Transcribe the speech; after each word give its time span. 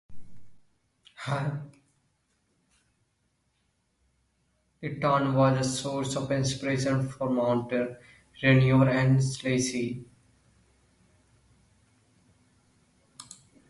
The 4.79 4.95
town 4.99 5.35
was 5.35 5.59
a 5.63 5.69
source 5.69 6.15
of 6.15 6.31
inspiration 6.31 7.07
for 7.07 7.29
Monet, 7.29 7.97
Renoir 8.41 8.89
and 8.89 9.23
Sisley. 9.23 10.03